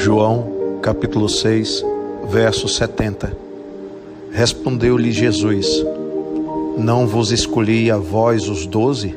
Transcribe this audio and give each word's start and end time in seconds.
João 0.00 0.78
capítulo 0.80 1.28
6, 1.28 1.84
verso 2.28 2.68
70. 2.68 3.36
Respondeu-lhe 4.30 5.10
Jesus: 5.10 5.84
Não 6.76 7.04
vos 7.04 7.32
escolhi 7.32 7.90
a 7.90 7.96
vós 7.96 8.48
os 8.48 8.64
doze? 8.64 9.16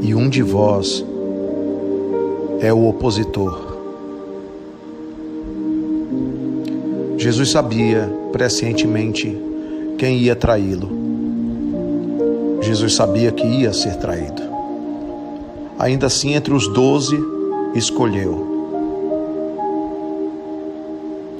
E 0.00 0.14
um 0.14 0.30
de 0.30 0.42
vós 0.42 1.04
é 2.60 2.72
o 2.72 2.88
opositor. 2.88 3.76
Jesus 7.18 7.50
sabia 7.50 8.10
prescientemente 8.32 9.36
quem 9.98 10.16
ia 10.16 10.34
traí-lo. 10.34 10.88
Jesus 12.62 12.94
sabia 12.94 13.30
que 13.30 13.46
ia 13.46 13.74
ser 13.74 13.96
traído. 13.96 14.42
Ainda 15.78 16.06
assim, 16.06 16.32
entre 16.32 16.54
os 16.54 16.66
doze, 16.72 17.18
escolheu 17.74 18.55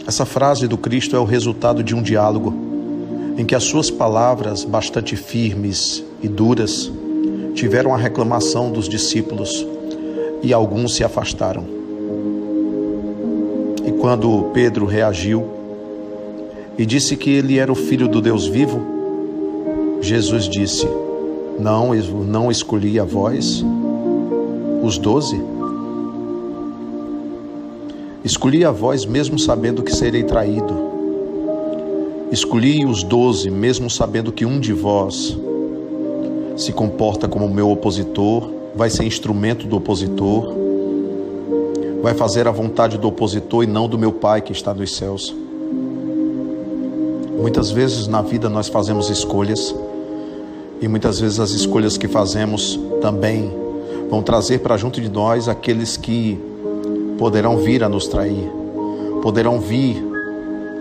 essa 0.07 0.25
frase 0.25 0.67
do 0.67 0.77
Cristo 0.77 1.15
é 1.15 1.19
o 1.19 1.25
resultado 1.25 1.83
de 1.83 1.95
um 1.95 2.03
diálogo 2.03 2.53
em 3.37 3.45
que 3.45 3.55
as 3.55 3.65
suas 3.65 3.91
palavras, 3.91 4.65
bastante 4.65 5.15
firmes 5.15 6.03
e 6.23 6.29
duras, 6.29 6.91
tiveram 7.55 7.95
a 7.95 7.97
reclamação 7.97 8.71
dos 8.71 8.89
discípulos 8.89 9.67
e 10.43 10.53
alguns 10.53 10.95
se 10.95 11.05
afastaram. 11.05 11.65
E 13.85 13.93
quando 13.93 14.51
Pedro 14.55 14.87
reagiu 14.87 15.47
e 16.79 16.87
disse 16.87 17.17
que 17.17 17.31
ele 17.31 17.59
era 17.59 17.71
o 17.71 17.75
filho 17.75 18.09
do 18.09 18.21
Deus 18.21 18.47
vivo, 18.47 18.81
Jesus 20.01 20.49
disse: 20.49 20.89
Não, 21.59 21.95
não 21.95 22.51
escolhi 22.51 22.99
a 22.99 23.05
vós, 23.05 23.65
os 24.83 24.99
doze 24.99 25.41
Escolhi 28.27 28.65
a 28.65 28.73
vós 28.73 29.07
mesmo 29.07 29.39
sabendo 29.39 29.85
que 29.85 29.95
serei 29.95 30.25
traído. 30.25 30.75
Escolhi 32.33 32.85
os 32.85 33.05
doze 33.05 33.49
mesmo 33.49 33.89
sabendo 33.89 34.33
que 34.33 34.45
um 34.45 34.59
de 34.59 34.73
vós 34.73 35.39
se 36.57 36.73
comporta 36.73 37.29
como 37.29 37.49
meu 37.49 37.71
opositor, 37.71 38.51
vai 38.75 38.91
ser 38.91 39.05
instrumento 39.05 39.69
do 39.69 39.77
opositor, 39.77 40.53
vai 42.03 42.15
fazer 42.15 42.49
a 42.49 42.51
vontade 42.51 42.99
do 42.99 43.07
opositor 43.07 43.63
e 43.63 43.69
não 43.69 43.89
do 43.89 43.97
meu 43.97 44.11
Pai 44.11 44.43
que 44.43 44.51
está 44.51 44.75
nos 44.75 44.97
céus. 44.97 45.33
Muitas 47.41 47.71
vezes 47.71 48.09
na 48.09 48.23
vida 48.23 48.49
nós 48.49 48.67
fazemos 48.67 49.09
escolhas 49.09 49.73
e 50.81 50.89
muitas 50.89 51.21
vezes 51.21 51.39
as 51.39 51.51
escolhas 51.51 51.97
que 51.97 52.09
fazemos 52.09 52.77
também 53.01 53.55
vão 54.11 54.21
trazer 54.21 54.59
para 54.59 54.77
junto 54.77 55.01
de 55.01 55.09
nós 55.09 55.49
aqueles 55.49 55.97
que 55.97 56.56
poderão 57.19 57.57
vir 57.59 57.83
a 57.83 57.89
nos 57.89 58.07
trair, 58.07 58.51
poderão 59.23 59.59
vir 59.59 60.05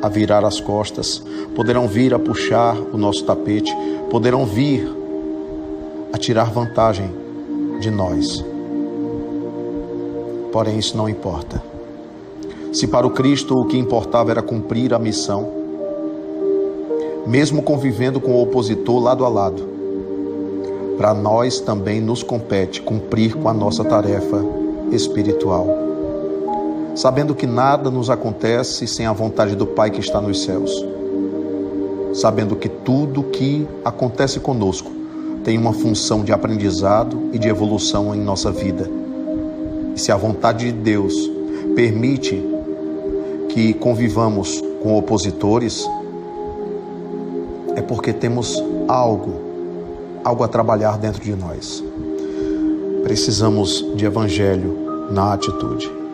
a 0.01 0.09
virar 0.09 0.45
as 0.45 0.59
costas, 0.59 1.23
poderão 1.55 1.87
vir 1.87 2.13
a 2.13 2.19
puxar 2.19 2.77
o 2.93 2.97
nosso 2.97 3.23
tapete, 3.23 3.75
poderão 4.09 4.45
vir 4.45 4.87
a 6.13 6.17
tirar 6.17 6.51
vantagem 6.51 7.09
de 7.79 7.89
nós. 7.89 8.43
Porém, 10.51 10.77
isso 10.77 10.95
não 10.95 11.09
importa. 11.09 11.61
Se 12.71 12.87
para 12.87 13.07
o 13.07 13.09
Cristo 13.09 13.57
o 13.57 13.65
que 13.65 13.77
importava 13.77 14.31
era 14.31 14.41
cumprir 14.41 14.93
a 14.93 14.99
missão, 14.99 15.49
mesmo 17.25 17.63
convivendo 17.63 18.19
com 18.19 18.31
o 18.31 18.41
opositor 18.43 19.01
lado 19.01 19.25
a 19.25 19.29
lado, 19.29 19.75
para 20.97 21.13
nós 21.13 21.59
também 21.59 21.99
nos 21.99 22.21
compete 22.21 22.81
cumprir 22.81 23.35
com 23.35 23.49
a 23.49 23.53
nossa 23.53 23.83
tarefa 23.83 24.45
espiritual 24.91 25.94
sabendo 26.95 27.35
que 27.35 27.45
nada 27.45 27.91
nos 27.91 28.09
acontece 28.09 28.87
sem 28.87 29.05
a 29.05 29.11
vontade 29.11 29.53
do 29.55 29.67
Pai 29.67 29.91
que 29.91 29.99
está 29.99 30.21
nos 30.21 30.43
céus, 30.43 30.71
sabendo 32.13 32.55
que 32.55 32.69
tudo 32.69 33.23
que 33.23 33.67
acontece 33.83 34.39
conosco 34.39 34.89
tem 35.43 35.57
uma 35.57 35.73
função 35.73 36.23
de 36.23 36.31
aprendizado 36.31 37.29
e 37.33 37.37
de 37.37 37.49
evolução 37.49 38.15
em 38.15 38.19
nossa 38.19 38.49
vida. 38.49 38.89
E 39.93 39.99
se 39.99 40.11
a 40.11 40.15
vontade 40.15 40.65
de 40.65 40.71
Deus 40.71 41.13
permite 41.75 42.41
que 43.49 43.73
convivamos 43.73 44.63
com 44.81 44.97
opositores, 44.97 45.85
é 47.75 47.81
porque 47.81 48.13
temos 48.13 48.63
algo, 48.87 49.33
algo 50.23 50.43
a 50.43 50.47
trabalhar 50.47 50.97
dentro 50.97 51.21
de 51.21 51.35
nós. 51.35 51.83
Precisamos 53.03 53.85
de 53.95 54.05
evangelho 54.05 55.09
na 55.11 55.33
atitude. 55.33 56.04